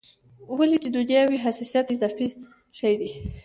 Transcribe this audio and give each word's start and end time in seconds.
ولې 0.57 0.77
چې 0.83 0.89
دنیا 0.97 1.21
وي 1.25 1.37
حیثیت 1.45 1.87
اضافي 1.93 2.27
شی 2.79 2.93
دی. 2.99 3.09